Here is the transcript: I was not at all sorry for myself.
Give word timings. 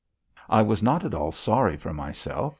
I 0.49 0.63
was 0.63 0.81
not 0.81 1.05
at 1.05 1.13
all 1.13 1.31
sorry 1.31 1.77
for 1.77 1.93
myself. 1.93 2.49